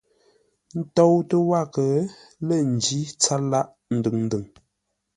[0.77, 1.87] Ə́ tóutə́ wághʼə
[2.47, 3.67] lə́ ńjí tsâr lâʼ
[3.97, 4.43] ndʉŋ-ndʉŋ.